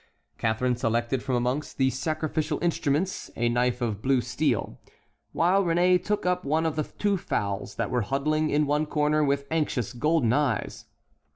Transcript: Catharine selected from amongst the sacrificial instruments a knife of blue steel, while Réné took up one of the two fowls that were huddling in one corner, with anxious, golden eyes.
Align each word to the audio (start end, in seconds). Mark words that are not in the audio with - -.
Catharine 0.39 0.75
selected 0.75 1.21
from 1.21 1.35
amongst 1.35 1.77
the 1.77 1.91
sacrificial 1.91 2.57
instruments 2.63 3.29
a 3.35 3.49
knife 3.49 3.81
of 3.81 4.01
blue 4.01 4.19
steel, 4.19 4.79
while 5.31 5.63
Réné 5.63 6.03
took 6.03 6.25
up 6.25 6.43
one 6.43 6.65
of 6.65 6.75
the 6.75 6.85
two 6.97 7.17
fowls 7.17 7.75
that 7.75 7.91
were 7.91 8.01
huddling 8.01 8.49
in 8.49 8.65
one 8.65 8.87
corner, 8.87 9.23
with 9.23 9.45
anxious, 9.51 9.93
golden 9.93 10.33
eyes. 10.33 10.85